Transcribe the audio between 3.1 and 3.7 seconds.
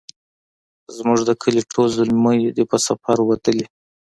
وتلي